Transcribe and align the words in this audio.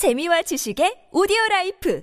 재미와 0.00 0.40
지식의 0.40 1.08
오디오 1.12 1.36
라이프 1.50 2.00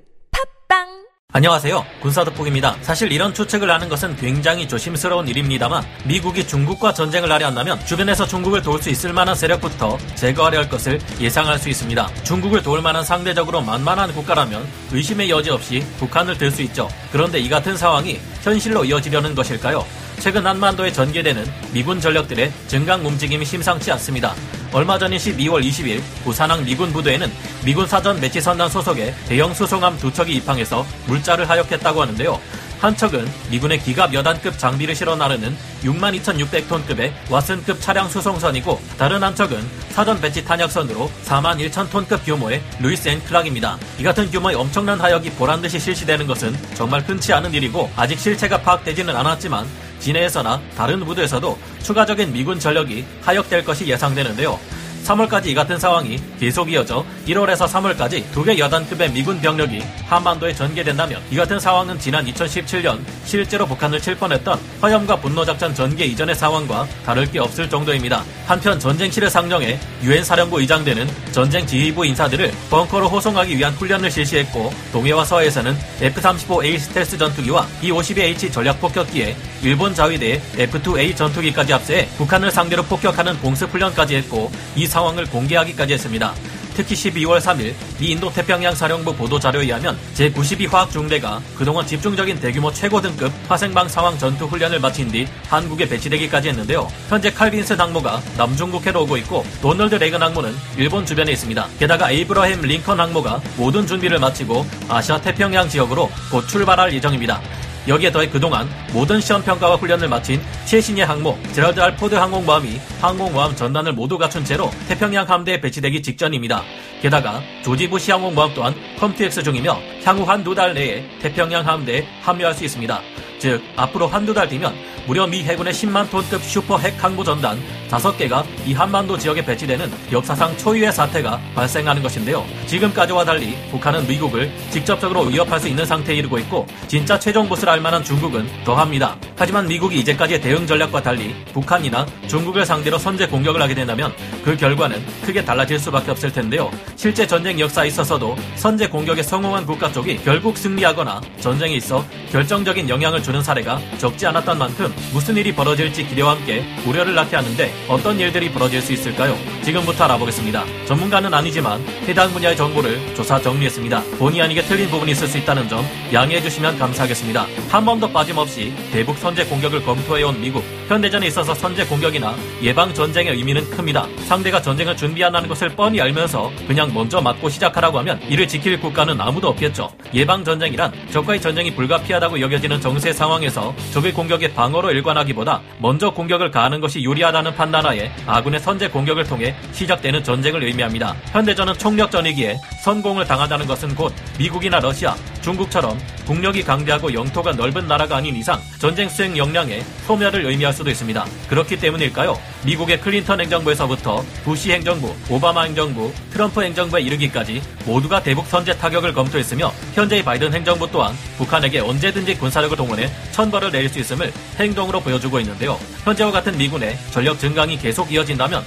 팟빵 0.69 0.85
안녕하세요. 1.33 1.83
군사덕북입니다. 2.03 2.77
사실 2.83 3.11
이런 3.11 3.33
추측을 3.33 3.71
하는 3.71 3.89
것은 3.89 4.15
굉장히 4.17 4.67
조심스러운 4.67 5.27
일입니다만 5.27 5.83
미국이 6.05 6.45
중국과 6.45 6.93
전쟁을 6.93 7.31
하려 7.31 7.47
한다면 7.47 7.83
주변에서 7.87 8.27
중국을 8.27 8.61
도울 8.61 8.83
수 8.83 8.91
있을 8.91 9.13
만한 9.13 9.33
세력부터 9.33 9.97
제거하려 10.13 10.59
할 10.59 10.69
것을 10.69 10.99
예상할 11.19 11.57
수 11.57 11.69
있습니다. 11.69 12.07
중국을 12.23 12.61
도울 12.61 12.83
만한 12.83 13.03
상대적으로 13.03 13.61
만만한 13.61 14.13
국가라면 14.13 14.63
의심의 14.91 15.31
여지 15.31 15.49
없이 15.49 15.83
북한을 15.97 16.37
들 16.37 16.51
수 16.51 16.61
있죠. 16.61 16.87
그런데 17.11 17.39
이 17.39 17.49
같은 17.49 17.75
상황이 17.75 18.19
현실로 18.43 18.85
이어지려는 18.85 19.33
것일까요? 19.33 19.83
최근 20.19 20.45
한반도에 20.45 20.91
전개되는 20.91 21.45
미군 21.71 22.01
전력들의 22.01 22.51
증강 22.67 23.05
움직임이 23.05 23.45
심상치 23.45 23.91
않습니다. 23.91 24.33
얼마 24.73 24.97
전인 24.97 25.17
12월 25.17 25.63
20일 25.63 26.01
부산항 26.23 26.65
미군 26.65 26.91
부대에는 26.91 27.31
미군 27.63 27.87
사전 27.87 28.19
배치 28.19 28.41
선단 28.41 28.69
소속의 28.69 29.13
대형 29.27 29.53
수송함 29.53 29.97
두 29.97 30.11
척이 30.11 30.33
입항해서 30.35 30.85
물자를 31.05 31.47
하역했다고 31.47 32.01
하는데요. 32.01 32.39
한 32.79 32.95
척은 32.95 33.27
미군의 33.49 33.79
기갑 33.79 34.13
여단급 34.13 34.57
장비를 34.57 34.95
실어 34.95 35.15
나르는 35.15 35.55
62,600톤급의 35.83 37.11
왓슨급 37.27 37.81
차량 37.81 38.07
수송선이고 38.07 38.79
다른 38.97 39.23
한 39.23 39.33
척은 39.33 39.57
사전 39.89 40.21
배치 40.21 40.45
탄약선으로 40.45 41.09
4만 41.25 41.57
1,000톤급 41.71 42.23
규모의 42.23 42.61
루이스 42.79 43.09
앤 43.09 43.23
클락입니다. 43.23 43.77
이 43.99 44.03
같은 44.03 44.29
규모의 44.29 44.55
엄청난 44.55 44.99
하역이 45.01 45.31
보란듯이 45.31 45.79
실시되는 45.79 46.27
것은 46.27 46.55
정말 46.75 47.01
흔치 47.01 47.33
않은 47.33 47.53
일이고 47.53 47.89
아직 47.95 48.19
실체가 48.19 48.61
파악되지는 48.61 49.15
않았지만 49.15 49.65
진해에서나 49.99 50.61
다른 50.75 51.03
부두에서도 51.03 51.57
추가적인 51.81 52.31
미군 52.31 52.59
전력이 52.59 53.05
하역될 53.23 53.65
것이 53.65 53.87
예상되는데요. 53.87 54.59
3월까지 55.05 55.47
이 55.47 55.53
같은 55.55 55.79
상황이 55.79 56.19
계속 56.39 56.71
이어져 56.71 57.05
1월에서 57.27 57.67
3월까지 57.67 58.23
두 58.31 58.47
개 58.47 58.57
여단급의 58.57 59.11
미군 59.11 59.41
병력이 59.41 59.83
한반도에 60.07 60.53
전개된다면 60.53 61.21
이 61.29 61.35
같은 61.35 61.59
상황은 61.59 61.99
지난 61.99 62.25
2017년 62.25 62.99
실제로 63.25 63.65
북한을 63.65 63.99
칠 63.99 64.15
뻔했던 64.15 64.57
화염과 64.81 65.17
분노작전 65.17 65.75
전개 65.75 66.05
이전의 66.05 66.33
상황과 66.35 66.87
다를 67.05 67.29
게 67.29 67.39
없을 67.39 67.69
정도입니다. 67.69 68.23
한편 68.45 68.79
전쟁실을 68.79 69.29
상정해 69.29 69.77
유엔 70.01 70.23
사령부 70.23 70.61
의장되는 70.61 71.09
전쟁 71.33 71.65
지휘부 71.67 72.05
인사들을 72.05 72.53
벙커로 72.69 73.09
호송하기 73.09 73.57
위한 73.57 73.73
훈련을 73.73 74.09
실시했고 74.09 74.71
동해와 74.93 75.25
서해에서는 75.25 75.77
F-35A 76.01 76.79
스텔스 76.79 77.17
전투기와 77.17 77.67
B-52H 77.81 78.53
전략 78.53 78.79
폭격기에 78.79 79.35
일본 79.63 79.93
자위대의 79.93 80.41
F-2A 80.57 81.17
전투기까지 81.17 81.73
합세해 81.73 82.07
북한을 82.17 82.49
상대로 82.51 82.83
폭격하는 82.83 83.37
공습 83.41 83.69
훈련까지 83.73 84.15
했고 84.15 84.49
이 84.75 84.87
상황을 84.97 85.25
공개하기까지 85.27 85.93
했습니다. 85.93 86.33
특히 86.75 86.95
12월 86.95 87.39
3일 87.39 87.73
미 87.99 88.11
인도 88.11 88.31
태평양 88.31 88.73
사령부 88.73 89.15
보도 89.15 89.39
자료에 89.39 89.63
의하면 89.63 89.97
제92 90.15 90.71
화학 90.71 90.91
중대가 90.91 91.41
그동안 91.55 91.85
집중적인 91.85 92.39
대규모 92.39 92.71
최고 92.71 93.01
등급 93.01 93.31
화생방 93.47 93.89
상황 93.89 94.17
전투 94.17 94.45
훈련을 94.45 94.79
마친 94.79 95.07
뒤 95.07 95.27
한국에 95.49 95.87
배치되기까지 95.87 96.49
했는데요. 96.49 96.87
현재 97.09 97.31
칼빈슨 97.31 97.79
항모가 97.79 98.21
남중국 98.37 98.85
해로 98.85 99.03
오고 99.03 99.17
있고 99.17 99.45
도널드 99.61 99.95
레이건 99.95 100.21
항모는 100.21 100.55
일본 100.77 101.05
주변에 101.05 101.31
있습니다. 101.31 101.67
게다가 101.79 102.11
에이브러햄 102.11 102.61
링컨 102.61 102.99
항모가 102.99 103.41
모든 103.57 103.85
준비를 103.85 104.19
마치고 104.19 104.65
아시아 104.87 105.19
태평양 105.21 105.69
지역으로 105.69 106.09
곧 106.31 106.47
출발할 106.47 106.93
예정입니다. 106.93 107.41
여기에 107.87 108.11
더해 108.11 108.29
그동안 108.29 108.67
모든 108.91 109.21
시험 109.21 109.41
평가와 109.41 109.75
훈련을 109.77 110.09
마친 110.09 110.41
최신의 110.65 111.05
항모 111.05 111.37
제럴드 111.53 111.79
알 111.79 111.95
포드 111.95 112.15
항공모함이 112.15 112.79
항공모함 112.99 113.55
전단을 113.55 113.93
모두 113.93 114.17
갖춘 114.17 114.43
채로 114.43 114.69
태평양 114.89 115.27
함대에 115.29 115.61
배치되기 115.61 116.01
직전입니다. 116.01 116.63
게다가 117.01 117.41
조지 117.63 117.89
부시 117.89 118.11
항공모함 118.11 118.53
또한 118.53 118.75
COMPTUEX 118.99 119.41
중이며 119.43 119.79
향후 120.03 120.23
한 120.23 120.43
두 120.43 120.53
달 120.53 120.73
내에 120.73 121.03
태평양 121.21 121.65
함대에 121.65 122.05
합류할 122.21 122.53
수 122.53 122.65
있습니다. 122.65 123.01
즉 123.39 123.61
앞으로 123.75 124.07
한두 124.07 124.33
달 124.33 124.47
뒤면 124.47 124.73
무려 125.05 125.25
미 125.25 125.43
해군의 125.43 125.73
10만 125.73 126.09
톤급 126.09 126.43
슈퍼 126.43 126.77
핵 126.77 127.01
항모 127.01 127.23
전단 127.23 127.57
5개가 127.89 128.43
이 128.65 128.73
한반도 128.73 129.17
지역에 129.17 129.43
배치되는 129.43 129.89
역사상 130.11 130.57
초유의 130.57 130.91
사태가 130.91 131.39
발생하는 131.55 132.01
것인데요. 132.01 132.45
지금까지와 132.65 133.23
달리 133.23 133.55
북한은 133.71 134.05
미국을 134.07 134.51
직접적으로 134.69 135.21
위협할 135.21 135.59
수 135.59 135.69
있는 135.69 135.85
상태에 135.85 136.15
이르고 136.15 136.37
있고 136.39 136.67
진짜 136.87 137.17
최종 137.17 137.47
보스라 137.47 137.71
할 137.71 137.79
만한 137.79 138.03
중국은 138.03 138.47
더합니다. 138.65 139.15
하지만 139.37 139.67
미국이 139.67 139.99
이제까지의 139.99 140.41
대응 140.41 140.67
전략과 140.67 141.01
달리 141.01 141.33
북한이나 141.53 142.05
중국을 142.27 142.65
상대로 142.65 142.97
선제 142.97 143.27
공격을 143.27 143.61
하게 143.61 143.73
된다면 143.73 144.13
그 144.43 144.57
결과는 144.57 145.01
크게 145.23 145.45
달라질 145.45 145.79
수밖에 145.79 146.11
없을 146.11 146.31
텐데요. 146.31 146.69
실제 146.97 147.25
전쟁 147.25 147.59
역사에 147.59 147.87
있어서도 147.87 148.35
선제 148.55 148.87
공격에 148.87 149.23
성공한 149.23 149.65
국가 149.65 149.89
쪽이 149.91 150.17
결국 150.25 150.57
승리하거나 150.57 151.21
전쟁에 151.39 151.75
있어 151.75 152.05
결정적인 152.31 152.89
영향을 152.89 153.23
주는 153.27 153.43
사례가 153.43 153.81
적지 153.97 154.25
않았던 154.25 154.57
만큼 154.57 154.93
무슨 155.11 155.35
일이 155.35 155.53
벌어질지 155.53 156.07
기대와 156.07 156.37
함께 156.37 156.63
우려를 156.87 157.13
낳게 157.13 157.35
하는데 157.35 157.73
어떤 157.89 158.17
일들이 158.17 158.49
벌어질 158.49 158.81
수 158.81 158.93
있을까요? 158.93 159.35
지금부터 159.67 160.05
알아보겠습니다. 160.05 160.63
전문가는 160.85 161.33
아니지만 161.33 161.85
해당 162.07 162.31
분야의 162.31 162.55
정보를 162.55 163.13
조사 163.15 163.37
정리했습니다. 163.37 164.01
본의 164.17 164.41
아니게 164.41 164.61
틀린 164.61 164.89
부분이 164.89 165.11
있을 165.11 165.27
수 165.27 165.37
있다는 165.37 165.67
점 165.67 165.85
양해해 166.13 166.41
주시면 166.41 166.79
감사하겠습니다. 166.79 167.45
한 167.69 167.83
번도 167.83 168.09
빠짐없이 168.13 168.73
대북 168.93 169.17
선제 169.17 169.43
공격을 169.43 169.83
검토해온 169.83 170.39
미국. 170.39 170.63
현대전에 170.87 171.27
있어서 171.27 171.53
선제 171.53 171.85
공격이나 171.85 172.33
예방 172.63 172.93
전쟁의 172.93 173.33
의미는 173.35 173.69
큽니다. 173.69 174.07
상대가 174.19 174.61
전쟁을 174.61 174.95
준비한다는 174.95 175.49
것을 175.49 175.67
뻔히 175.67 175.99
알면서 175.99 176.49
그냥 176.65 176.93
먼저 176.93 177.19
맞고 177.19 177.49
시작하라고 177.49 177.99
하면 177.99 178.21
이를 178.29 178.47
지킬 178.47 178.79
국가는 178.79 179.19
아무도 179.19 179.49
없겠죠. 179.49 179.89
예방 180.13 180.45
전쟁이란 180.45 180.93
적과의 181.11 181.41
전쟁이 181.41 181.75
불가피하다고 181.75 182.39
여겨지는 182.39 182.79
정세 182.79 183.11
상황에서 183.11 183.75
적의 183.91 184.13
공격에 184.13 184.53
방어로 184.53 184.91
일관하기보다 184.91 185.61
먼저 185.79 186.11
공격을 186.11 186.51
가하는 186.51 186.79
것이 186.79 187.03
유리하다는 187.03 187.55
판단하에 187.55 188.09
아군의 188.25 188.61
선제 188.61 188.87
공격을 188.87 189.25
통해 189.25 189.56
시작되는 189.71 190.23
전쟁을 190.23 190.63
의미합니다. 190.63 191.15
현대전은 191.31 191.77
총력전이기에 191.77 192.57
선공을 192.83 193.25
당한다는 193.25 193.67
것은 193.67 193.93
곧 193.95 194.13
미국이나 194.39 194.79
러시아, 194.79 195.15
중국처럼 195.41 195.97
국력이 196.25 196.63
강대하고 196.63 197.13
영토가 197.13 197.53
넓은 197.53 197.87
나라가 197.87 198.17
아닌 198.17 198.35
이상 198.35 198.59
전쟁 198.79 199.07
수행 199.07 199.37
역량의 199.37 199.83
소멸을 200.07 200.45
의미할 200.45 200.73
수도 200.73 200.89
있습니다. 200.89 201.25
그렇기 201.47 201.79
때문일까요? 201.79 202.37
미국의 202.65 202.99
클린턴 202.99 203.39
행정부에서부터 203.39 204.25
부시 204.43 204.71
행정부, 204.71 205.15
오바마 205.29 205.63
행정부, 205.63 206.11
트럼프 206.31 206.61
행정부에 206.61 207.01
이르기까지 207.01 207.61
모두가 207.85 208.21
대북 208.21 208.45
선제 208.47 208.77
타격을 208.77 209.13
검토했으며 209.13 209.71
현재의 209.93 210.23
바이든 210.23 210.53
행정부 210.53 210.89
또한 210.91 211.15
북한에게 211.37 211.79
언제든지 211.79 212.35
군사력을 212.35 212.75
동원해 212.75 213.09
천벌을 213.31 213.71
내릴 213.71 213.87
수 213.87 213.99
있음을 213.99 214.33
행동으로 214.59 214.99
보여주고 214.99 215.39
있는데요. 215.39 215.79
현재와 216.03 216.31
같은 216.31 216.57
미군의 216.57 216.97
전력 217.11 217.39
증강이 217.39 217.77
계속 217.77 218.11
이어진다면 218.11 218.65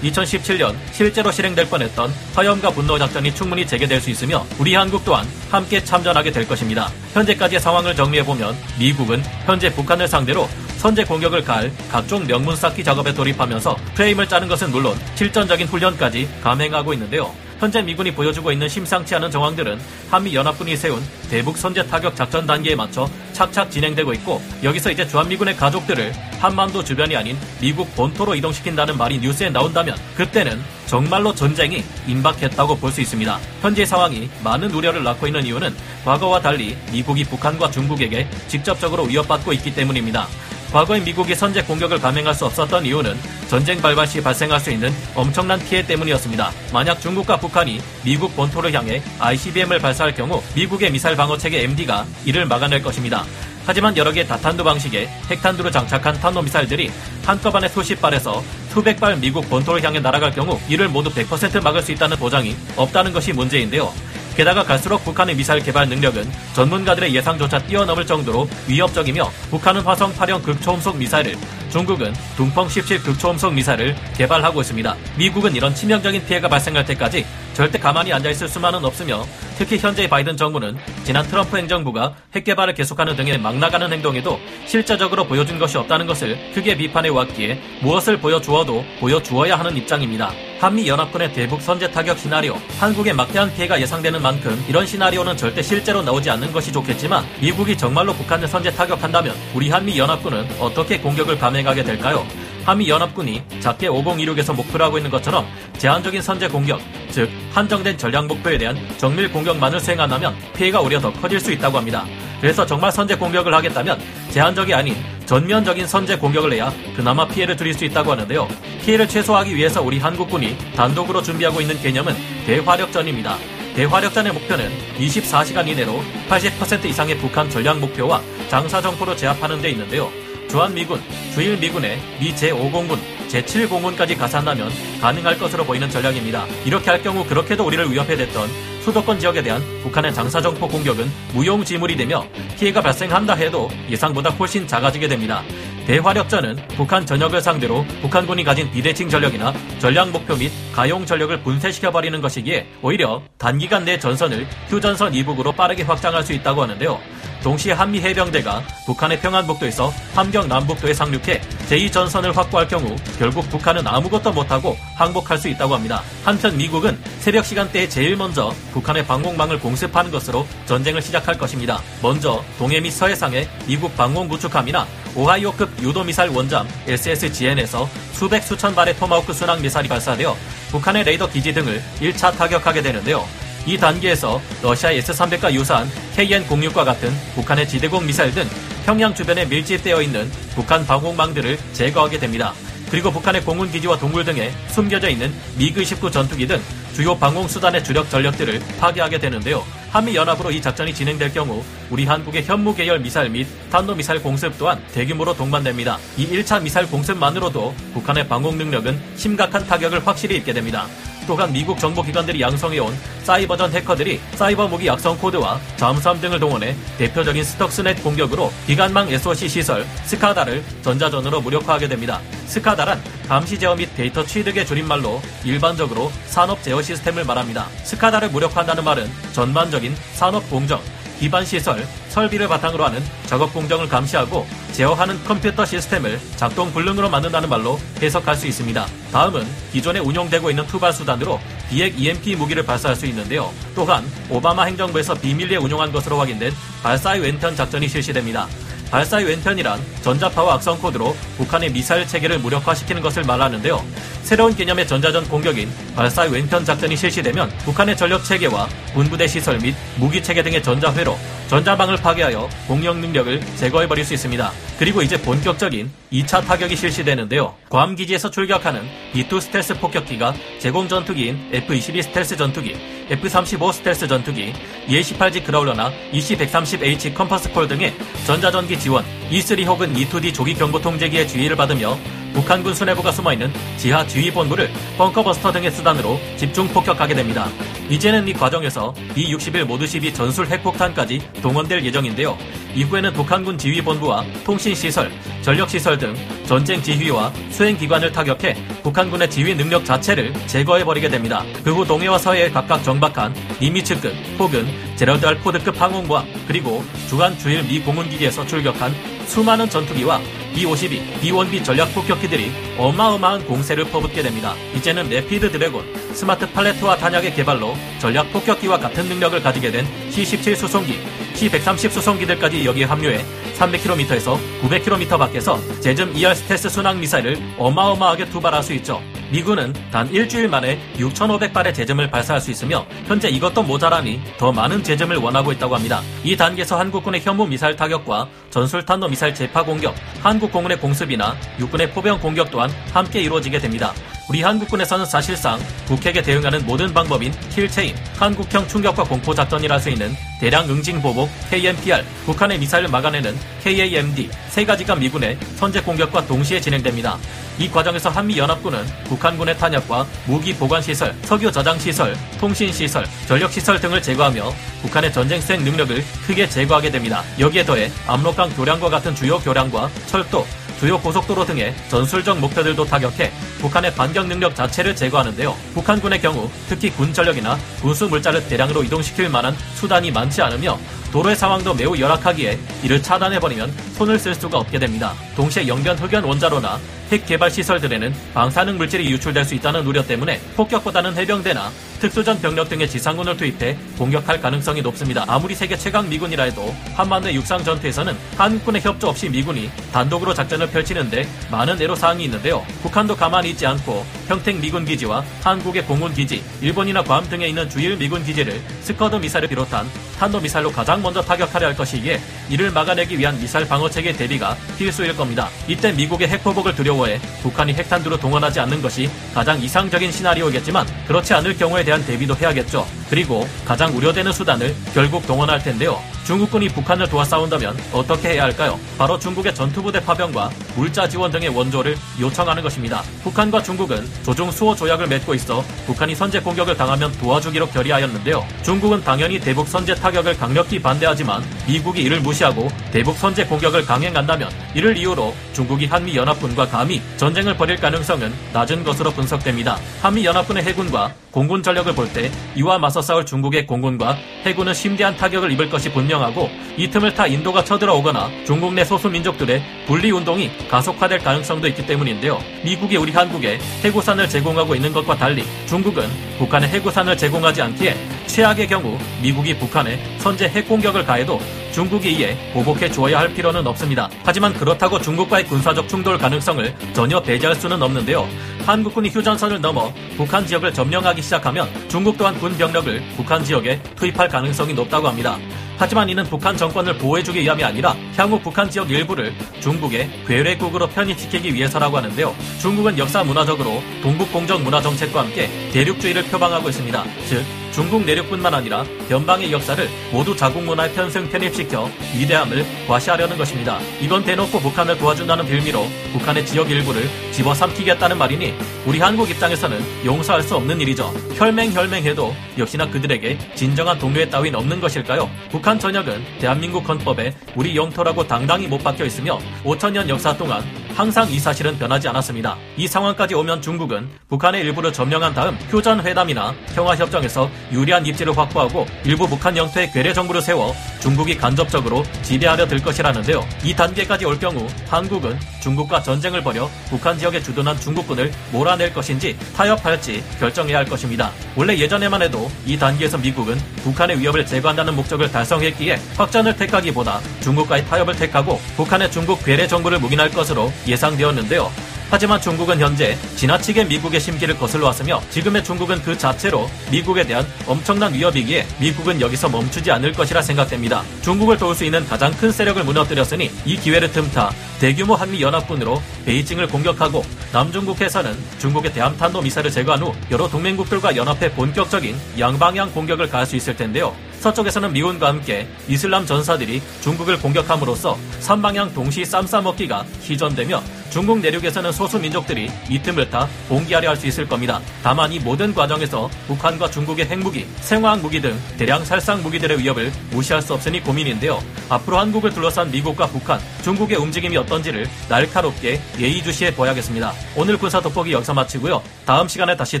2017년 0.44 0.74
실제로 0.92 1.30
실행될 1.30 1.68
뻔했던 1.68 2.12
화염과 2.34 2.70
분노 2.70 2.98
작전이 2.98 3.34
충분히 3.34 3.66
재개될 3.66 4.00
수 4.00 4.10
있으며 4.10 4.44
우리 4.58 4.74
한국 4.74 5.04
또한 5.04 5.26
함께 5.50 5.82
참전하게 5.82 6.30
될 6.30 6.46
것입니다. 6.46 6.88
현재까지의 7.12 7.60
상황을 7.60 7.94
정리해보면 7.96 8.54
미국은 8.78 9.22
현재 9.44 9.70
북한을 9.72 10.06
상대로 10.06 10.48
선제 10.76 11.04
공격을 11.04 11.44
가할 11.44 11.72
각종 11.90 12.26
명문 12.26 12.54
쌓기 12.54 12.84
작업에 12.84 13.12
돌입하면서 13.14 13.76
프레임을 13.94 14.28
짜는 14.28 14.48
것은 14.48 14.70
물론 14.70 14.96
실전적인 15.14 15.66
훈련까지 15.66 16.28
감행하고 16.42 16.92
있는데요. 16.92 17.43
현재 17.64 17.80
미군이 17.80 18.10
보여주고 18.10 18.52
있는 18.52 18.68
심상치 18.68 19.14
않은 19.14 19.30
정황들은 19.30 19.80
한미 20.10 20.34
연합군이 20.34 20.76
세운 20.76 21.02
대북 21.30 21.56
선제 21.56 21.86
타격 21.86 22.14
작전 22.14 22.46
단계에 22.46 22.74
맞춰 22.74 23.08
착착 23.32 23.70
진행되고 23.70 24.12
있고 24.12 24.42
여기서 24.62 24.90
이제 24.90 25.08
주한미군의 25.08 25.56
가족들을 25.56 26.12
한반도 26.40 26.84
주변이 26.84 27.16
아닌 27.16 27.38
미국 27.62 27.94
본토로 27.96 28.34
이동시킨다는 28.34 28.98
말이 28.98 29.16
뉴스에 29.16 29.48
나온다면 29.48 29.96
그때는 30.14 30.60
정말로 30.84 31.34
전쟁이 31.34 31.82
임박했다고 32.06 32.76
볼 32.76 32.92
수 32.92 33.00
있습니다. 33.00 33.40
현재 33.62 33.86
상황이 33.86 34.28
많은 34.44 34.70
우려를 34.70 35.02
낳고 35.02 35.26
있는 35.26 35.46
이유는 35.46 35.74
과거와 36.04 36.42
달리 36.42 36.76
미국이 36.92 37.24
북한과 37.24 37.70
중국에게 37.70 38.28
직접적으로 38.46 39.04
위협받고 39.04 39.54
있기 39.54 39.74
때문입니다. 39.74 40.28
과거에 40.74 40.98
미국이 40.98 41.36
선제 41.36 41.62
공격을 41.62 42.00
감행할 42.00 42.34
수 42.34 42.46
없었던 42.46 42.84
이유는 42.84 43.16
전쟁 43.46 43.80
발발 43.80 44.08
시 44.08 44.20
발생할 44.20 44.58
수 44.58 44.72
있는 44.72 44.92
엄청난 45.14 45.56
피해 45.60 45.86
때문이었습니다. 45.86 46.50
만약 46.72 47.00
중국과 47.00 47.38
북한이 47.38 47.80
미국 48.04 48.34
본토를 48.34 48.74
향해 48.74 49.00
ICBM을 49.20 49.78
발사할 49.78 50.16
경우 50.16 50.42
미국의 50.56 50.90
미사일 50.90 51.16
방어 51.16 51.38
체계 51.38 51.62
MD가 51.62 52.04
이를 52.24 52.44
막아낼 52.44 52.82
것입니다. 52.82 53.24
하지만 53.64 53.96
여러 53.96 54.10
개의 54.10 54.26
다탄두 54.26 54.64
방식의 54.64 55.06
핵탄두를 55.30 55.70
장착한 55.70 56.18
탄도 56.18 56.42
미사일들이 56.42 56.90
한꺼번에 57.24 57.68
수십 57.68 58.00
발에서 58.00 58.42
수백 58.70 58.98
발 58.98 59.16
미국 59.16 59.48
본토를 59.48 59.80
향해 59.84 60.00
날아갈 60.00 60.32
경우 60.32 60.58
이를 60.68 60.88
모두 60.88 61.08
100% 61.08 61.62
막을 61.62 61.82
수 61.82 61.92
있다는 61.92 62.16
보장이 62.16 62.56
없다는 62.74 63.12
것이 63.12 63.32
문제인데요. 63.32 63.92
게다가 64.36 64.64
갈수록 64.64 65.04
북한의 65.04 65.36
미사일 65.36 65.62
개발 65.62 65.88
능력은 65.88 66.30
전문가들의 66.54 67.14
예상조차 67.14 67.58
뛰어넘을 67.60 68.06
정도로 68.06 68.48
위협적이며 68.66 69.30
북한은 69.50 69.82
화성 69.82 70.12
8형 70.14 70.42
극초음속 70.42 70.96
미사일을 70.96 71.36
중국은 71.70 72.12
둥펑 72.36 72.68
17 72.68 73.02
극초음속 73.02 73.54
미사일을 73.54 73.94
개발하고 74.16 74.60
있습니다. 74.60 74.96
미국은 75.16 75.54
이런 75.54 75.74
치명적인 75.74 76.24
피해가 76.26 76.48
발생할 76.48 76.84
때까지 76.84 77.24
절대 77.54 77.78
가만히 77.78 78.12
앉아있을 78.12 78.48
수만은 78.48 78.84
없으며 78.84 79.24
특히 79.56 79.78
현재 79.78 80.08
바이든 80.08 80.36
정부는 80.36 80.76
지난 81.04 81.24
트럼프 81.26 81.56
행정부가 81.56 82.14
핵 82.34 82.42
개발을 82.42 82.74
계속하는 82.74 83.14
등의 83.14 83.38
막 83.38 83.56
나가는 83.56 83.90
행동에도 83.90 84.40
실제적으로 84.66 85.24
보여준 85.24 85.58
것이 85.58 85.78
없다는 85.78 86.06
것을 86.06 86.36
크게 86.52 86.76
비판해 86.76 87.08
왔기에 87.10 87.60
무엇을 87.80 88.18
보여주어도 88.18 88.84
보여주어야 88.98 89.56
하는 89.56 89.76
입장입니다. 89.76 90.32
한미연합군의 90.58 91.32
대북 91.32 91.62
선제 91.62 91.90
타격 91.92 92.18
시나리오, 92.18 92.56
한국에 92.80 93.12
막대한 93.12 93.54
피해가 93.54 93.80
예상되는 93.80 94.20
만큼 94.20 94.62
이런 94.68 94.84
시나리오는 94.84 95.36
절대 95.36 95.62
실제로 95.62 96.02
나오지 96.02 96.30
않는 96.30 96.52
것이 96.52 96.72
좋겠지만 96.72 97.24
미국이 97.40 97.76
정말로 97.76 98.12
북한을 98.14 98.48
선제 98.48 98.72
타격한다면 98.72 99.34
우리 99.54 99.70
한미연합군은 99.70 100.56
어떻게 100.58 100.98
공격을 100.98 101.38
감행하게 101.38 101.84
될까요? 101.84 102.26
한미연합군이 102.64 103.42
작게 103.60 103.88
5026에서 103.88 104.54
목표로 104.54 104.86
하고 104.86 104.96
있는 104.96 105.10
것처럼 105.10 105.46
제한적인 105.76 106.22
선제 106.22 106.48
공격, 106.48 106.80
즉 107.14 107.30
한정된 107.52 107.96
전략 107.96 108.26
목표에 108.26 108.58
대한 108.58 108.76
정밀 108.98 109.30
공격만을 109.30 109.78
수행한다면 109.78 110.34
피해가 110.56 110.80
오히려 110.80 110.98
더 110.98 111.12
커질 111.12 111.38
수 111.38 111.52
있다고 111.52 111.78
합니다. 111.78 112.04
그래서 112.40 112.66
정말 112.66 112.90
선제 112.90 113.14
공격을 113.14 113.54
하겠다면 113.54 114.00
제한적이 114.30 114.74
아닌 114.74 114.96
전면적인 115.24 115.86
선제 115.86 116.16
공격을 116.16 116.54
해야 116.54 116.72
그나마 116.96 117.24
피해를 117.28 117.56
줄일 117.56 117.72
수 117.72 117.84
있다고 117.84 118.10
하는데요. 118.10 118.48
피해를 118.84 119.06
최소화하기 119.06 119.54
위해서 119.54 119.80
우리 119.80 120.00
한국군이 120.00 120.56
단독으로 120.74 121.22
준비하고 121.22 121.60
있는 121.60 121.80
개념은 121.80 122.16
대화력전입니다. 122.46 123.36
대화력전의 123.76 124.32
목표는 124.32 124.72
24시간 124.98 125.68
이내로 125.68 126.02
80% 126.28 126.84
이상의 126.86 127.16
북한 127.18 127.48
전략 127.48 127.78
목표와 127.78 128.20
장사 128.48 128.82
정포로 128.82 129.14
제압하는 129.14 129.62
데 129.62 129.70
있는데요. 129.70 130.10
주한미군, 130.50 131.00
주일미군의 131.32 131.98
미 132.18 132.34
제5공군, 132.34 132.98
제7공군까지 133.34 134.16
가산하면 134.16 134.70
가능할 135.00 135.38
것으로 135.38 135.64
보이는 135.64 135.90
전략입니다. 135.90 136.46
이렇게 136.64 136.90
할 136.90 137.02
경우 137.02 137.24
그렇게도 137.24 137.66
우리를 137.66 137.90
위협해 137.90 138.16
댔던 138.16 138.48
수도권 138.82 139.18
지역에 139.18 139.42
대한 139.42 139.62
북한의 139.82 140.14
장사정포 140.14 140.68
공격은 140.68 141.10
무용지물이 141.32 141.96
되며 141.96 142.24
피해가 142.58 142.80
발생한다 142.82 143.34
해도 143.34 143.68
예상보다 143.88 144.30
훨씬 144.30 144.66
작아지게 144.66 145.08
됩니다. 145.08 145.42
대화력전은 145.86 146.56
북한 146.76 147.04
전역을 147.04 147.40
상대로 147.40 147.84
북한군이 148.02 148.44
가진 148.44 148.70
비대칭 148.70 149.08
전력이나 149.08 149.52
전략 149.78 150.10
목표 150.10 150.36
및 150.36 150.50
가용 150.72 151.04
전력을 151.04 151.42
분쇄시켜버리는 151.42 152.20
것이기에 152.20 152.66
오히려 152.82 153.22
단기간 153.38 153.84
내 153.84 153.98
전선을 153.98 154.46
휴전선 154.68 155.14
이북으로 155.14 155.52
빠르게 155.52 155.82
확장할 155.82 156.22
수 156.22 156.32
있다고 156.32 156.62
하는데요. 156.62 157.00
동시에 157.44 157.74
한미 157.74 158.00
해병대가 158.00 158.62
북한의 158.86 159.20
평안북도에서 159.20 159.92
함경 160.14 160.48
남북도에 160.48 160.94
상륙해 160.94 161.42
제2전선을 161.68 162.34
확보할 162.34 162.66
경우 162.66 162.96
결국 163.18 163.48
북한은 163.50 163.86
아무것도 163.86 164.32
못하고 164.32 164.78
항복할 164.96 165.36
수 165.36 165.48
있다고 165.48 165.74
합니다. 165.74 166.02
한편 166.24 166.56
미국은 166.56 166.98
새벽 167.18 167.44
시간대에 167.44 167.86
제일 167.86 168.16
먼저 168.16 168.50
북한의 168.72 169.06
방공망을 169.06 169.60
공습하는 169.60 170.10
것으로 170.10 170.46
전쟁을 170.64 171.02
시작할 171.02 171.36
것입니다. 171.36 171.82
먼저 172.00 172.42
동해 172.58 172.80
및 172.80 172.90
서해상의 172.90 173.46
미국 173.66 173.94
방공 173.94 174.26
구축함이나 174.28 174.86
오하이오급 175.14 175.82
유도미사일 175.82 176.30
원잠 176.30 176.66
SSGN에서 176.86 177.86
수백 178.12 178.42
수천 178.42 178.74
발의 178.74 178.96
토마호크 178.96 179.34
순항 179.34 179.60
미사일이 179.60 179.88
발사되어 179.88 180.34
북한의 180.70 181.04
레이더 181.04 181.28
기지 181.28 181.52
등을 181.52 181.82
1차 182.00 182.36
타격하게 182.36 182.80
되는데요. 182.80 183.43
이 183.66 183.78
단계에서 183.78 184.40
러시아 184.62 184.90
S-300과 184.90 185.52
유사한 185.52 185.88
KN-06과 186.16 186.84
같은 186.84 187.10
북한의 187.34 187.66
지대공 187.66 188.06
미사일 188.06 188.32
등 188.34 188.44
평양 188.84 189.14
주변에 189.14 189.46
밀집되어 189.46 190.02
있는 190.02 190.30
북한 190.54 190.86
방공망들을 190.86 191.58
제거하게 191.72 192.18
됩니다. 192.18 192.52
그리고 192.90 193.10
북한의 193.10 193.42
공군기지와 193.42 193.98
동굴 193.98 194.24
등에 194.24 194.52
숨겨져 194.68 195.08
있는 195.08 195.32
미그-19 195.58 196.12
전투기 196.12 196.46
등 196.46 196.60
주요 196.94 197.16
방공수단의 197.16 197.82
주력 197.82 198.08
전력들을 198.08 198.60
파괴하게 198.78 199.18
되는데요. 199.18 199.64
한미연합으로 199.90 200.50
이 200.50 200.60
작전이 200.60 200.92
진행될 200.92 201.32
경우 201.32 201.64
우리 201.90 202.04
한국의 202.04 202.44
현무 202.44 202.74
계열 202.74 203.00
미사일 203.00 203.30
및 203.30 203.46
탄도미사일 203.70 204.22
공습 204.22 204.56
또한 204.58 204.80
대규모로 204.92 205.34
동반됩니다. 205.36 205.98
이 206.16 206.26
1차 206.26 206.62
미사일 206.62 206.88
공습만으로도 206.88 207.74
북한의 207.94 208.28
방공 208.28 208.58
능력은 208.58 209.00
심각한 209.16 209.66
타격을 209.66 210.06
확실히 210.06 210.36
입게 210.36 210.52
됩니다. 210.52 210.86
또한 211.26 211.52
미국 211.52 211.78
정보기관들이 211.78 212.40
양성해온 212.40 212.94
사이버전 213.22 213.72
해커들이 213.72 214.20
사이버 214.34 214.68
무기 214.68 214.88
악성 214.88 215.16
코드와 215.18 215.60
잠수함 215.76 216.20
등을 216.20 216.38
동원해 216.38 216.76
대표적인 216.98 217.42
Stuxnet 217.42 218.02
공격으로 218.02 218.52
기간망 218.66 219.08
SOC 219.10 219.48
시설 219.48 219.86
SCADA를 220.04 220.62
전자전으로 220.82 221.40
무력화하게 221.40 221.88
됩니다. 221.88 222.20
SCADA란 222.46 223.02
감시 223.28 223.58
제어 223.58 223.74
및 223.74 223.88
데이터 223.96 224.24
취득의 224.24 224.66
줄임말로 224.66 225.20
일반적으로 225.44 226.12
산업 226.26 226.62
제어 226.62 226.82
시스템을 226.82 227.24
말합니다. 227.24 227.66
SCADA를 227.84 228.30
무력화한다는 228.30 228.84
말은 228.84 229.10
전반적인 229.32 229.96
산업 230.14 230.48
공정, 230.50 230.80
기반 231.24 231.42
시설, 231.42 231.88
설비를 232.10 232.48
바탕으로 232.48 232.84
하는 232.84 233.02
작업 233.24 233.50
공정을 233.54 233.88
감시하고 233.88 234.46
제어하는 234.72 235.24
컴퓨터 235.24 235.64
시스템을 235.64 236.20
작동 236.36 236.70
불능으로 236.70 237.08
만든다는 237.08 237.48
말로 237.48 237.80
해석할 238.02 238.36
수 238.36 238.46
있습니다. 238.46 238.86
다음은 239.10 239.46
기존에 239.72 240.00
운용되고 240.00 240.50
있는 240.50 240.66
투발 240.66 240.92
수단으로 240.92 241.40
비핵 241.70 241.98
EMP 241.98 242.36
무기를 242.36 242.62
발사할 242.62 242.94
수 242.94 243.06
있는데요. 243.06 243.50
또한 243.74 244.04
오바마 244.28 244.64
행정부에서 244.64 245.14
비밀리에 245.14 245.56
운용한 245.56 245.92
것으로 245.92 246.18
확인된 246.18 246.52
발사의 246.82 247.22
왼편 247.22 247.56
작전이 247.56 247.88
실시됩니다. 247.88 248.46
발사의 248.94 249.24
왼편이란 249.26 249.80
전자파와 250.02 250.54
악성 250.54 250.78
코드로 250.78 251.16
북한의 251.36 251.72
미사일 251.72 252.06
체계를 252.06 252.38
무력화시키는 252.38 253.02
것을 253.02 253.24
말하는데요. 253.24 253.84
새로운 254.22 254.54
개념의 254.54 254.86
전자전 254.86 255.28
공격인 255.28 255.68
발사의 255.96 256.30
왼편 256.30 256.64
작전이 256.64 256.96
실시되면 256.96 257.48
북한의 257.64 257.96
전력 257.96 258.22
체계와 258.22 258.68
군부대 258.94 259.26
시설 259.26 259.58
및 259.58 259.74
무기 259.96 260.22
체계 260.22 260.44
등의 260.44 260.62
전자회로 260.62 261.18
전자망을 261.48 261.96
파괴하여 261.96 262.48
공격 262.68 262.98
능력을 262.98 263.40
제거해버릴 263.56 264.04
수 264.04 264.14
있습니다. 264.14 264.52
그리고 264.78 265.02
이제 265.02 265.20
본격적인 265.20 265.90
2차 266.12 266.46
타격이 266.46 266.76
실시되는데요. 266.76 267.52
괌 267.68 267.96
기지에서 267.96 268.30
출격하는 268.30 268.82
B2 269.12 269.40
스텔스 269.40 269.74
폭격기가 269.80 270.34
제공 270.60 270.86
전투기인 270.86 271.50
F-22 271.52 272.02
스텔스 272.04 272.36
전투기, 272.36 272.76
F-35 273.10 273.72
스텔스 273.72 274.08
전투기, 274.08 274.52
E-18G 274.88 275.44
Growler나 275.44 275.92
EC-130H 276.12 277.14
Compass 277.14 277.48
Call 277.48 277.68
등의 277.68 277.94
전자전기 278.26 278.78
지원, 278.78 279.04
E-3 279.30 279.64
혹은 279.66 279.96
E-2D 279.96 280.34
조기 280.34 280.54
경보 280.54 280.80
통제기의 280.80 281.28
지휘를 281.28 281.56
받으며 281.56 281.98
북한군 282.34 282.74
수뇌부가 282.74 283.12
숨어있는 283.12 283.52
지하 283.76 284.04
지휘본부를 284.06 284.70
벙커버스터 284.98 285.52
등의 285.52 285.70
수단으로 285.70 286.18
집중 286.36 286.66
폭격하게 286.68 287.14
됩니다. 287.14 287.48
이제는 287.88 288.26
이 288.28 288.32
과정에서 288.32 288.92
B-61 289.14 289.64
모두 289.64 289.86
12 289.86 290.12
전술 290.12 290.46
핵폭탄까지 290.48 291.20
동원될 291.42 291.84
예정인데요. 291.84 292.36
이후에는 292.74 293.12
북한군 293.12 293.56
지휘본부와 293.56 294.24
통신시설, 294.44 295.12
전력시설 295.42 295.96
등 295.96 296.14
전쟁 296.44 296.82
지휘와 296.82 297.32
수행기관을 297.50 298.10
타격해 298.10 298.56
북한군의 298.82 299.30
지휘 299.30 299.54
능력 299.54 299.84
자체를 299.84 300.32
제거해버리게 300.46 301.08
됩니다. 301.08 301.44
그 301.62 301.74
후 301.74 301.84
동해와 301.84 302.18
서해에 302.18 302.50
각각 302.50 302.82
정박한 302.84 303.34
니미츠급 303.60 304.12
혹은 304.38 304.66
제러드 304.96 305.26
알 305.26 305.36
포드급 305.38 305.80
항공모함 305.80 306.26
그리고 306.46 306.84
주간 307.08 307.36
주일 307.38 307.62
미 307.64 307.80
공군기지에서 307.80 308.46
출격한 308.46 308.92
수많은 309.26 309.68
전투기와 309.68 310.20
B-52, 310.54 311.20
B-1B 311.20 311.64
전략 311.64 311.92
폭격기들이 311.94 312.52
어마어마한 312.78 313.44
공세를 313.46 313.84
퍼붓게 313.84 314.22
됩니다. 314.22 314.54
이제는 314.76 315.08
Rapid 315.08 315.50
Dragon, 315.50 315.84
스마트 316.14 316.50
팔레트와 316.50 316.96
탄약의 316.96 317.34
개발로 317.34 317.74
전략 317.98 318.32
폭격기와 318.32 318.78
같은 318.78 319.06
능력을 319.06 319.42
가지게 319.42 319.72
된 319.72 319.86
C-17 320.10 320.56
수송기, 320.56 321.00
C-130 321.34 321.90
수송기들까지 321.90 322.64
여기에 322.64 322.84
합류해 322.84 323.24
300km에서 323.58 324.38
900km 324.62 325.18
밖에서 325.18 325.58
JASSM 325.80 326.16
ER 326.16 326.34
스텔스 326.34 326.68
순항 326.68 327.00
미사일을 327.00 327.38
어마어마하게 327.58 328.26
투발할 328.30 328.62
수 328.62 328.72
있죠. 328.74 329.02
미군은 329.30 329.72
단 329.90 330.08
일주일 330.10 330.48
만에 330.48 330.78
6,500발의 330.96 331.74
JASSM을 331.74 332.10
발사할 332.10 332.40
수 332.40 332.50
있으며 332.50 332.86
현재 333.06 333.28
이것도 333.28 333.62
모자라니 333.62 334.20
더 334.38 334.52
많은 334.52 334.82
JASSM을 334.82 335.16
원하고 335.16 335.52
있다고 335.52 335.74
합니다. 335.74 336.00
이 336.22 336.36
단계에서 336.36 336.78
한국군의 336.78 337.20
현무 337.20 337.46
미사일 337.46 337.76
타격과 337.76 338.28
전술탄도 338.50 339.08
미사일 339.08 339.34
제파 339.34 339.62
공격, 339.62 339.94
한국 340.20 340.52
공군의 340.52 340.78
공습이나 340.78 341.36
육군의 341.58 341.90
포병 341.92 342.20
공격 342.20 342.50
또한 342.50 342.70
함께 342.92 343.20
이루어지게 343.20 343.58
됩니다. 343.58 343.92
우리 344.28 344.42
한국군에서는 344.42 345.04
사실상 345.04 345.60
북핵에 345.86 346.22
대응하는 346.22 346.64
모든 346.64 346.92
방법인 346.94 347.32
kill 347.50 347.68
chain, 347.68 347.94
한국형 348.16 348.66
충격과 348.66 349.04
공포 349.04 349.34
작전이라 349.34 349.78
있는 349.88 350.16
대량 350.40 350.68
응징 350.68 351.02
보복 351.02 351.28
KMPR, 351.50 352.02
북한의 352.24 352.58
미사일을 352.58 352.88
막아내는 352.88 353.36
KAMD 353.62 354.30
세 354.48 354.64
가지가 354.64 354.94
미군의 354.94 355.36
선제 355.56 355.82
공격과 355.82 356.26
동시에 356.26 356.58
진행됩니다. 356.60 357.18
이 357.58 357.70
과정에서 357.70 358.08
한미 358.08 358.38
연합군은 358.38 358.84
북한군의 359.04 359.58
탄약과 359.58 360.06
무기 360.26 360.54
보관 360.54 360.80
시설, 360.80 361.14
석유 361.22 361.52
저장 361.52 361.78
시설, 361.78 362.16
통신 362.40 362.72
시설, 362.72 363.06
전력 363.28 363.52
시설 363.52 363.80
등을 363.80 364.00
제거하며 364.00 364.52
북한의 364.82 365.12
전쟁 365.12 365.40
수행 365.40 365.62
능력을 365.64 366.02
크게 366.26 366.48
제거하게 366.48 366.90
됩니다. 366.90 367.22
여기에 367.38 367.64
더해 367.64 367.90
압록강 368.06 368.54
교량과 368.54 368.88
같은 368.88 369.14
주요 369.14 369.38
교량과 369.38 369.90
철도, 370.06 370.46
주요 370.80 370.98
고속도로 370.98 371.44
등의 371.46 371.74
전술적 371.88 372.38
목표들도 372.40 372.84
타격해 372.84 373.30
북한의 373.64 373.94
반격 373.94 374.26
능력 374.26 374.54
자체를 374.54 374.94
제거하는데요. 374.94 375.56
북한군의 375.72 376.20
경우 376.20 376.50
특히 376.68 376.90
군 376.90 377.14
전력이나 377.14 377.56
군수 377.80 378.06
물자를 378.08 378.46
대량으로 378.46 378.84
이동시킬 378.84 379.30
만한 379.30 379.56
수단이 379.74 380.10
많지 380.10 380.42
않으며 380.42 380.78
도로의 381.10 381.34
상황도 381.34 381.72
매우 381.72 381.98
열악하기에 381.98 382.58
이를 382.82 383.02
차단해버리면 383.02 383.72
손을 383.94 384.18
쓸 384.18 384.34
수가 384.34 384.58
없게 384.58 384.78
됩니다. 384.78 385.14
동시에 385.34 385.66
영변 385.66 385.96
흑연 385.96 386.24
원자로나 386.24 386.78
핵 387.14 387.26
개발 387.26 387.48
시설들에는 387.48 388.12
방사능 388.34 388.76
물질이 388.76 389.08
유출될 389.08 389.44
수 389.44 389.54
있다는 389.54 389.86
우려 389.86 390.04
때문에 390.04 390.40
폭격보다는 390.56 391.16
해병대나 391.16 391.70
특수전 392.00 392.40
병력 392.40 392.68
등의 392.68 392.88
지상군을 392.88 393.36
투입해 393.36 393.76
공격할 393.96 394.40
가능성이 394.40 394.82
높습니다. 394.82 395.24
아무리 395.28 395.54
세계 395.54 395.76
최강 395.76 396.08
미군이라 396.08 396.42
해도 396.42 396.74
한반도 396.96 397.32
육상 397.32 397.62
전투에서는 397.62 398.16
한국군의 398.36 398.82
협조 398.82 399.08
없이 399.08 399.28
미군이 399.28 399.70
단독으로 399.92 400.34
작전을 400.34 400.68
펼치는데 400.70 401.28
많은 401.52 401.80
애로사항이 401.80 402.24
있는데요. 402.24 402.66
북한도 402.82 403.14
가만히 403.14 403.50
있지 403.50 403.64
않고 403.64 404.04
평택 404.26 404.60
미군 404.60 404.84
기지와 404.84 405.24
한국의 405.42 405.84
공군 405.84 406.12
기지, 406.14 406.42
일본이나 406.60 407.02
괌 407.02 407.28
등에 407.28 407.48
있는 407.48 407.68
주일 407.68 407.96
미군 407.96 408.24
기지를 408.24 408.60
스커드 408.82 409.16
미사일을 409.16 409.48
비롯한 409.48 409.86
탄도 410.18 410.40
미사일로 410.40 410.72
가장 410.72 411.02
먼저 411.02 411.20
타격하려 411.22 411.68
할 411.68 411.76
것이기에 411.76 412.20
이를 412.50 412.70
막아내기 412.70 413.18
위한 413.18 413.38
미사일 413.40 413.66
방어 413.66 413.88
체계 413.90 414.12
대비가 414.12 414.56
필수일 414.78 415.16
겁니다. 415.16 415.48
이때 415.68 415.92
미국의 415.92 416.28
핵포복을 416.28 416.74
두려워해 416.74 417.18
북한이 417.42 417.74
핵탄두로 417.74 418.18
동원하지 418.18 418.60
않는 418.60 418.80
것이 418.80 419.10
가장 419.34 419.60
이상적인 419.60 420.10
시나리오겠지만 420.10 420.86
그렇지 421.06 421.34
않을 421.34 421.56
경우에 421.56 421.84
대한 421.84 422.04
대비도 422.04 422.36
해야겠죠. 422.36 422.86
그리고 423.14 423.46
가장 423.64 423.96
우려되는 423.96 424.32
수단을 424.32 424.74
결국 424.92 425.24
동원할 425.24 425.62
텐데요. 425.62 426.02
중국군이 426.24 426.68
북한을 426.68 427.08
도와 427.08 427.24
싸운다면 427.24 427.78
어떻게 427.92 428.30
해야 428.30 428.42
할까요? 428.42 428.76
바로 428.98 429.16
중국의 429.16 429.54
전투부대 429.54 430.04
파병과 430.04 430.50
물자 430.74 431.08
지원 431.08 431.30
등의 431.30 431.50
원조를 431.50 431.96
요청하는 432.18 432.60
것입니다. 432.60 433.04
북한과 433.22 433.62
중국은 433.62 434.04
조중 434.24 434.50
수호 434.50 434.74
조약을 434.74 435.06
맺고 435.06 435.32
있어 435.34 435.62
북한이 435.86 436.16
선제 436.16 436.40
공격을 436.40 436.76
당하면 436.76 437.12
도와주기로 437.20 437.68
결의하였는데요. 437.68 438.44
중국은 438.64 439.04
당연히 439.04 439.38
대북 439.38 439.68
선제 439.68 439.94
타격을 439.94 440.36
강력히 440.36 440.82
반대하지만 440.82 441.44
미국이 441.68 442.02
이를 442.02 442.18
무시하고 442.18 442.68
대북 442.90 443.16
선제 443.16 443.44
공격을 443.44 443.86
강행한다면 443.86 444.50
이를 444.74 444.96
이유로 444.96 445.34
중국이 445.52 445.86
한미 445.86 446.16
연합군과 446.16 446.66
감히 446.66 447.00
전쟁을 447.16 447.56
벌일 447.56 447.76
가능성은 447.76 448.32
낮은 448.52 448.84
것으로 448.84 449.10
분석됩니다. 449.12 449.78
한미 450.02 450.24
연합군의 450.24 450.62
해군과 450.64 451.14
공군 451.30 451.62
전력을 451.62 451.92
볼 451.94 452.04
때 452.14 452.30
이와 452.54 452.78
맞서 452.78 453.02
싸울 453.02 453.26
중국의 453.26 453.66
공군과 453.66 454.16
해군은 454.44 454.72
심대한 454.74 455.16
타격을 455.16 455.50
입을 455.52 455.68
것이 455.68 455.90
분명하고 455.90 456.48
이 456.76 456.88
틈을 456.88 457.14
타 457.14 457.26
인도가 457.26 457.64
쳐들어오거나 457.64 458.30
중국 458.46 458.72
내 458.74 458.84
소수 458.84 459.08
민족들의 459.08 459.62
분리 459.86 460.12
운동이 460.12 460.50
가속화될 460.68 461.18
가능성도 461.20 461.66
있기 461.68 461.86
때문인데요. 461.86 462.38
미국이 462.64 462.96
우리 462.96 463.10
한국에 463.10 463.58
해구산을 463.82 464.28
제공하고 464.28 464.74
있는 464.76 464.92
것과 464.92 465.16
달리 465.16 465.44
중국은 465.66 466.08
북한에 466.38 466.68
해구산을 466.68 467.16
제공하지 467.16 467.62
않기에 467.62 467.96
최악의 468.34 468.66
경우 468.66 468.98
미국이 469.22 469.56
북한에 469.56 470.18
선제 470.18 470.48
핵 470.48 470.66
공격을 470.66 471.04
가해도 471.04 471.38
중국이 471.70 472.14
이에 472.14 472.36
보복해 472.52 472.90
주어야 472.90 473.20
할 473.20 473.32
필요는 473.32 473.64
없습니다. 473.64 474.10
하지만 474.24 474.52
그렇다고 474.52 475.00
중국과의 475.00 475.44
군사적 475.44 475.88
충돌 475.88 476.18
가능성을 476.18 476.74
전혀 476.94 477.22
배제할 477.22 477.54
수는 477.54 477.80
없는데요. 477.80 478.28
한국군이 478.66 479.10
휴전선을 479.10 479.60
넘어 479.60 479.92
북한 480.16 480.44
지역을 480.44 480.74
점령하기 480.74 481.22
시작하면 481.22 481.68
중국 481.86 482.18
또한 482.18 482.36
군 482.40 482.58
병력을 482.58 483.02
북한 483.16 483.44
지역에 483.44 483.80
투입할 483.94 484.26
가능성이 484.26 484.74
높다고 484.74 485.06
합니다. 485.06 485.38
하지만 485.78 486.08
이는 486.08 486.24
북한 486.24 486.56
정권을 486.56 486.98
보호해주기 486.98 487.40
위함이 487.40 487.62
아니라 487.62 487.94
향후 488.16 488.40
북한 488.40 488.68
지역 488.68 488.90
일부를 488.90 489.32
중국의 489.60 490.10
괴뢰국으로 490.26 490.88
편입시키기 490.88 491.54
위해서라고 491.54 491.98
하는데요. 491.98 492.34
중국은 492.60 492.98
역사 492.98 493.22
문화적으로 493.22 493.80
동북공정 494.02 494.64
문화 494.64 494.80
정책과 494.80 495.20
함께 495.20 495.48
대륙주의를 495.72 496.24
표방하고 496.24 496.68
있습니다. 496.68 497.04
즉 497.28 497.63
중국 497.74 498.04
내륙뿐만 498.04 498.54
아니라 498.54 498.84
변방의 499.08 499.50
역사를 499.50 499.88
모두 500.12 500.36
자국 500.36 500.62
문화에 500.62 500.92
편승 500.92 501.28
편입시켜 501.28 501.90
위대함을 502.16 502.64
과시하려는 502.86 503.36
것입니다. 503.36 503.80
이건 504.00 504.22
대놓고 504.22 504.60
북한을 504.60 504.96
도와준다는 504.96 505.44
빌미로 505.44 505.84
북한의 506.12 506.46
지역 506.46 506.70
일부를 506.70 507.02
집어삼키겠다는 507.32 508.16
말이니 508.16 508.54
우리 508.86 509.00
한국 509.00 509.28
입장에서는 509.28 510.04
용서할 510.04 510.42
수 510.44 510.54
없는 510.54 510.80
일이죠. 510.82 511.12
혈맹혈맹해도 511.34 512.32
역시나 512.58 512.88
그들에게 512.88 513.36
진정한 513.56 513.98
동료의 513.98 514.30
따윈 514.30 514.54
없는 514.54 514.80
것일까요? 514.80 515.28
북한 515.50 515.76
전역은 515.76 516.22
대한민국 516.38 516.88
헌법에 516.88 517.34
우리 517.56 517.74
영토라고 517.74 518.24
당당히 518.24 518.68
못 518.68 518.84
박혀 518.84 519.04
있으며 519.04 519.40
5천년 519.64 520.08
역사 520.08 520.36
동안 520.36 520.62
항상 520.94 521.28
이 521.28 521.40
사실은 521.40 521.76
변하지 521.76 522.06
않았습니다. 522.08 522.56
이 522.76 522.86
상황까지 522.86 523.34
오면 523.34 523.62
중국은 523.62 524.08
북한의 524.28 524.62
일부를 524.62 524.92
점령한 524.92 525.34
다음 525.34 525.56
휴전 525.68 526.06
회담이나 526.06 526.54
평화 526.72 526.94
협정에서 526.94 527.50
유리한 527.72 528.06
입지를 528.06 528.36
확보하고 528.36 528.86
일부 529.04 529.26
북한 529.28 529.56
영토에 529.56 529.90
괴뢰 529.90 530.12
정부를 530.12 530.40
세워 530.40 530.72
중국이 531.00 531.36
간접적으로 531.36 532.04
지배하려 532.22 532.68
들 532.68 532.80
것이라는데요. 532.80 533.44
이 533.64 533.74
단계까지 533.74 534.24
올 534.24 534.38
경우 534.38 534.68
한국은 534.88 535.36
중국과 535.60 536.02
전쟁을 536.02 536.42
벌여 536.42 536.70
북한 536.88 537.18
지역에 537.18 537.42
주둔한 537.42 537.78
중국군을 537.80 538.30
몰아낼 538.52 538.94
것인지 538.94 539.36
타협할지 539.56 540.22
결정해야 540.38 540.78
할 540.78 540.84
것입니다. 540.84 541.32
원래 541.56 541.76
예전에만 541.76 542.22
해도 542.22 542.48
이 542.64 542.78
단계에서 542.78 543.18
미국은 543.18 543.58
북한의 543.82 544.20
위협을 544.20 544.46
제거한다는 544.46 544.94
목적을 544.94 545.32
달성했기에 545.32 545.98
확전을 546.16 546.56
택하기보다 546.56 547.20
중국과의 547.40 547.84
타협을 547.86 548.14
택하고 548.14 548.60
북한의 548.76 549.10
중국 549.10 549.44
괴뢰 549.44 549.66
정부를 549.66 549.98
묵인할 549.98 550.30
것으로 550.30 550.72
예상되었는데요. 550.86 551.70
하지만 552.10 552.40
중국은 552.40 552.78
현재 552.78 553.18
지나치게 553.34 553.84
미국의 553.84 554.20
심기를 554.20 554.56
거슬러 554.56 554.86
왔으며 554.86 555.20
지금의 555.30 555.64
중국은 555.64 556.00
그 556.02 556.16
자체로 556.16 556.70
미국에 556.90 557.24
대한 557.24 557.44
엄청난 557.66 558.14
위협이기에 558.14 558.66
미국은 558.78 559.20
여기서 559.20 559.48
멈추지 559.48 559.90
않을 559.90 560.12
것이라 560.12 560.40
생각됩니다. 560.42 561.02
중국을 561.22 561.56
도울 561.56 561.74
수 561.74 561.84
있는 561.84 562.06
가장 562.06 562.30
큰 562.32 562.52
세력을 562.52 562.84
무너뜨렸으니 562.84 563.50
이 563.64 563.76
기회를 563.76 564.12
틈타 564.12 564.52
대규모 564.78 565.14
한미 565.14 565.42
연합군으로 565.42 566.00
베이징을 566.24 566.68
공격하고 566.68 567.24
남중국해서는 567.52 568.36
중국의 568.58 568.92
대함탄도 568.92 569.42
미사를 569.42 569.68
제거한 569.68 570.02
후 570.02 570.12
여러 570.30 570.48
동맹국들과 570.48 571.16
연합해 571.16 571.52
본격적인 571.52 572.16
양방향 572.38 572.92
공격을 572.92 573.28
가할 573.28 573.46
수 573.46 573.56
있을 573.56 573.74
텐데요. 573.74 574.14
서쪽에서는 574.44 574.92
미군과 574.92 575.28
함께 575.28 575.66
이슬람 575.88 576.26
전사들이 576.26 576.82
중국을 577.00 577.40
공격함으로써 577.40 578.18
삼방향 578.40 578.92
동시 578.92 579.24
쌈싸먹기가 579.24 580.04
희전되며 580.20 580.82
중국 581.10 581.38
내륙에서는 581.40 581.92
소수 581.92 582.18
민족들이 582.18 582.70
이 582.88 582.98
틈을 583.00 583.30
타 583.30 583.48
봉기하려 583.68 584.08
할 584.10 584.16
수 584.16 584.26
있을 584.26 584.46
겁니다. 584.46 584.80
다만 585.02 585.32
이 585.32 585.38
모든 585.38 585.74
과정에서 585.74 586.30
북한과 586.46 586.90
중국의 586.90 587.26
핵무기, 587.26 587.66
생화학 587.80 588.20
무기 588.20 588.40
등 588.40 588.56
대량 588.78 589.04
살상 589.04 589.42
무기들의 589.42 589.78
위협을 589.80 590.12
무시할 590.30 590.62
수 590.62 590.72
없으니 590.74 591.00
고민인데요. 591.00 591.60
앞으로 591.88 592.18
한국을 592.18 592.50
둘러싼 592.52 592.90
미국과 592.90 593.26
북한, 593.26 593.60
중국의 593.82 594.18
움직임이 594.18 594.56
어떤지를 594.56 595.08
날카롭게 595.28 596.00
예의주시해 596.18 596.74
보야겠습니다. 596.74 597.32
오늘 597.56 597.76
군사 597.76 598.00
돋보기 598.00 598.32
여기서 598.32 598.54
마치고요. 598.54 599.02
다음 599.26 599.48
시간에 599.48 599.76
다시 599.76 600.00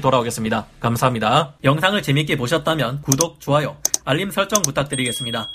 돌아오겠습니다. 0.00 0.66
감사합니다. 0.80 1.54
영상을 1.64 2.00
재밌게 2.02 2.36
보셨다면 2.36 3.02
구독, 3.02 3.40
좋아요, 3.40 3.76
알림 4.04 4.30
설정 4.30 4.62
부탁드리겠습니다. 4.62 5.48